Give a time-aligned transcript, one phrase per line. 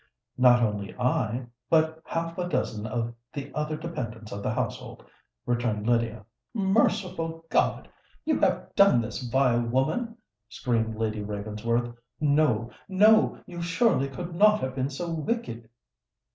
[0.39, 5.05] "Not only I—but half a dozen of the other dependants of the household,"
[5.45, 6.25] returned Lydia.
[6.55, 7.87] "Merciful God!
[8.25, 10.17] you have done this, vile woman?"
[10.49, 11.93] screamed Lady Ravensworth.
[12.19, 15.69] "No—no: you surely could not have been so wicked?"